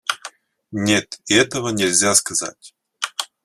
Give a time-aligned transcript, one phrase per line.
[0.71, 2.73] Нет, этого нельзя сказать.